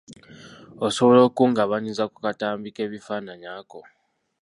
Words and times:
Osobola 0.85 1.21
okungabanyiza 1.27 2.03
ku 2.11 2.17
katambi 2.25 2.67
k'ebifaananyi 2.75 3.47
ako? 3.59 3.79